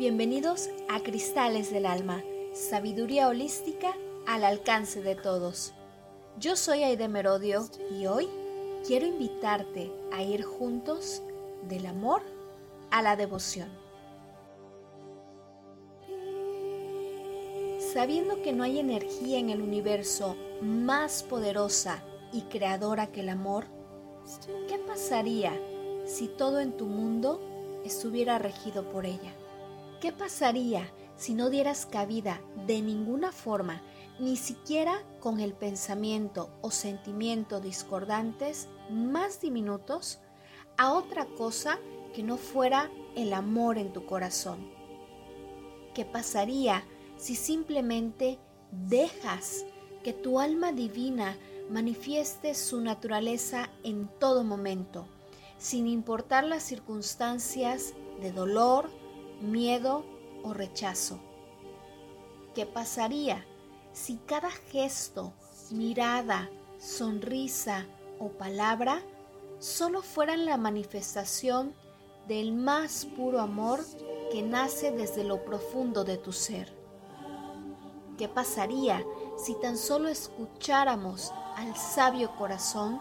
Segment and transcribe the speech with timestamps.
[0.00, 2.24] Bienvenidos a Cristales del Alma,
[2.54, 3.94] sabiduría holística
[4.26, 5.74] al alcance de todos.
[6.38, 8.26] Yo soy Aide Merodio y hoy
[8.86, 11.20] quiero invitarte a ir juntos
[11.68, 12.22] del amor
[12.90, 13.68] a la devoción.
[17.92, 23.66] Sabiendo que no hay energía en el universo más poderosa y creadora que el amor,
[24.66, 25.52] ¿qué pasaría
[26.06, 29.34] si todo en tu mundo estuviera regido por ella?
[30.00, 33.82] ¿Qué pasaría si no dieras cabida de ninguna forma,
[34.18, 40.20] ni siquiera con el pensamiento o sentimiento discordantes más diminutos,
[40.78, 41.78] a otra cosa
[42.14, 44.70] que no fuera el amor en tu corazón?
[45.94, 46.82] ¿Qué pasaría
[47.18, 48.38] si simplemente
[48.72, 49.66] dejas
[50.02, 51.36] que tu alma divina
[51.68, 55.06] manifieste su naturaleza en todo momento,
[55.58, 58.88] sin importar las circunstancias de dolor,
[59.40, 60.04] miedo
[60.42, 61.18] o rechazo.
[62.54, 63.44] ¿Qué pasaría
[63.92, 65.32] si cada gesto,
[65.70, 67.86] mirada, sonrisa
[68.18, 69.02] o palabra
[69.58, 71.74] solo fueran la manifestación
[72.26, 73.80] del más puro amor
[74.32, 76.72] que nace desde lo profundo de tu ser?
[78.18, 79.04] ¿Qué pasaría
[79.36, 83.00] si tan solo escucháramos al sabio corazón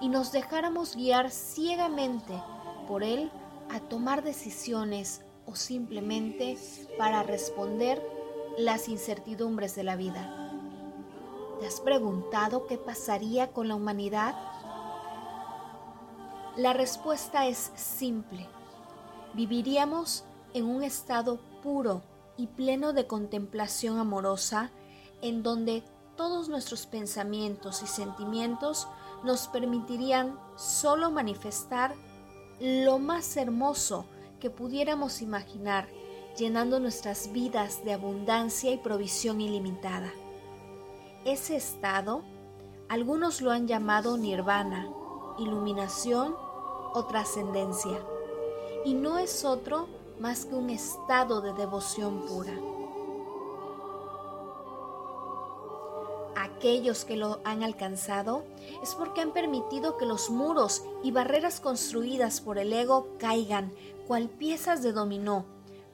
[0.00, 2.42] y nos dejáramos guiar ciegamente
[2.86, 3.30] por él
[3.70, 6.58] a tomar decisiones o simplemente
[6.98, 8.02] para responder
[8.58, 10.52] las incertidumbres de la vida.
[11.58, 14.34] ¿Te has preguntado qué pasaría con la humanidad?
[16.56, 18.46] La respuesta es simple.
[19.34, 20.24] Viviríamos
[20.54, 22.02] en un estado puro
[22.36, 24.70] y pleno de contemplación amorosa
[25.22, 25.82] en donde
[26.16, 28.86] todos nuestros pensamientos y sentimientos
[29.24, 31.94] nos permitirían solo manifestar
[32.60, 34.04] lo más hermoso
[34.40, 35.88] que pudiéramos imaginar,
[36.36, 40.12] llenando nuestras vidas de abundancia y provisión ilimitada.
[41.24, 42.22] Ese estado,
[42.88, 44.88] algunos lo han llamado nirvana,
[45.38, 46.36] iluminación
[46.94, 47.98] o trascendencia,
[48.84, 49.88] y no es otro
[50.20, 52.54] más que un estado de devoción pura.
[56.36, 58.44] Aquellos que lo han alcanzado
[58.82, 63.72] es porque han permitido que los muros y barreras construidas por el ego caigan
[64.08, 65.44] cual piezas de dominó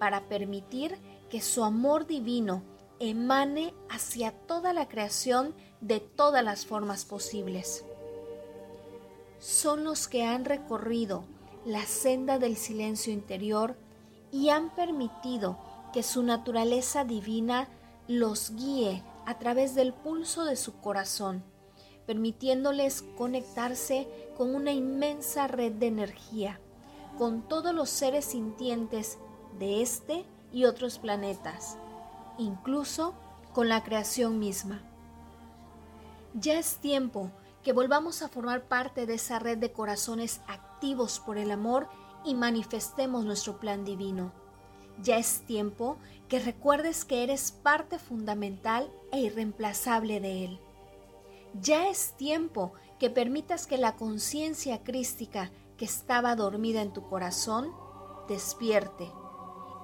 [0.00, 0.98] para permitir
[1.30, 2.64] que su amor divino
[2.98, 7.84] emane hacia toda la creación de todas las formas posibles.
[9.38, 11.24] Son los que han recorrido
[11.64, 13.76] la senda del silencio interior
[14.32, 15.58] y han permitido
[15.92, 17.68] que su naturaleza divina
[18.08, 21.44] los guíe a través del pulso de su corazón,
[22.06, 26.60] permitiéndoles conectarse con una inmensa red de energía,
[27.18, 29.18] con todos los seres sintientes
[29.58, 31.76] de este y otros planetas,
[32.38, 33.14] incluso
[33.52, 34.82] con la creación misma.
[36.34, 37.30] Ya es tiempo
[37.62, 41.88] que volvamos a formar parte de esa red de corazones activos por el amor
[42.24, 44.32] y manifestemos nuestro plan divino.
[45.02, 45.96] Ya es tiempo
[46.28, 50.60] que recuerdes que eres parte fundamental e irreemplazable de Él.
[51.60, 57.72] Ya es tiempo que permitas que la conciencia crística que estaba dormida en tu corazón
[58.28, 59.10] despierte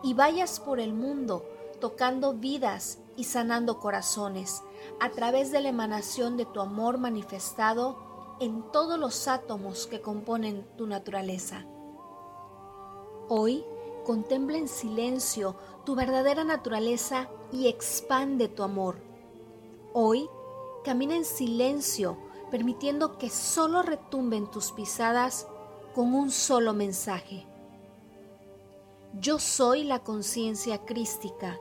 [0.03, 1.43] y vayas por el mundo
[1.81, 4.62] tocando vidas y sanando corazones
[5.01, 10.67] a través de la emanación de tu amor manifestado en todos los átomos que componen
[10.77, 11.65] tu naturaleza.
[13.31, 13.65] Hoy
[14.05, 18.99] contempla en silencio tu verdadera naturaleza y expande tu amor.
[19.95, 20.28] Hoy
[20.84, 22.19] camina en silencio,
[22.51, 25.48] permitiendo que solo retumben tus pisadas
[25.97, 27.47] con un solo mensaje.
[29.19, 31.59] Yo soy la conciencia crística,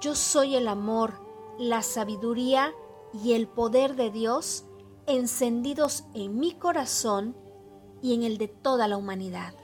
[0.00, 1.20] yo soy el amor,
[1.60, 2.74] la sabiduría
[3.22, 4.64] y el poder de Dios
[5.06, 7.36] encendidos en mi corazón
[8.02, 9.54] y en el de toda la humanidad.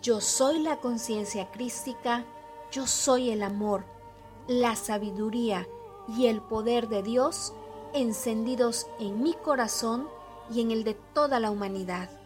[0.00, 2.24] Yo soy la conciencia crística,
[2.70, 3.84] yo soy el amor,
[4.48, 5.68] la sabiduría
[6.16, 7.52] y el poder de Dios
[7.92, 10.08] encendidos en mi corazón
[10.50, 12.21] y en el de toda la humanidad.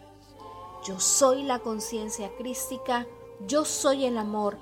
[0.86, 3.06] Yo soy la conciencia crística,
[3.44, 4.56] yo soy el amor,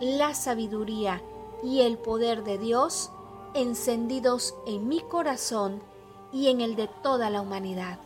[0.00, 1.22] la sabiduría
[1.62, 3.12] y el poder de Dios
[3.54, 5.80] encendidos en mi corazón
[6.32, 8.00] y en el de toda la humanidad.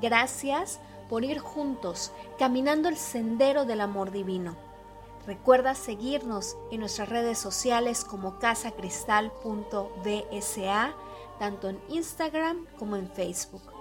[0.00, 4.56] Gracias por ir juntos caminando el sendero del amor divino.
[5.26, 10.94] Recuerda seguirnos en nuestras redes sociales como casacristal.bsa,
[11.38, 13.77] tanto en Instagram como en Facebook.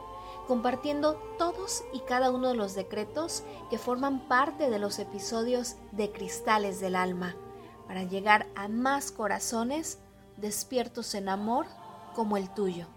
[0.47, 6.11] Compartiendo todos y cada uno de los decretos que forman parte de los episodios de
[6.11, 7.35] Cristales del Alma,
[7.87, 9.99] para llegar a más corazones
[10.37, 11.65] despiertos en amor
[12.15, 12.87] como el tuyo.